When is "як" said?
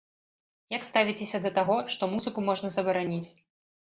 0.75-0.87